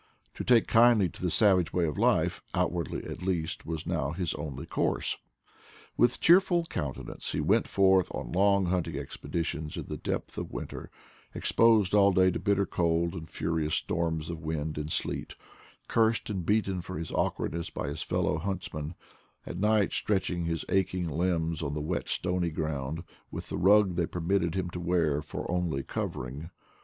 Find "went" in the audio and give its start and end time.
7.39-7.67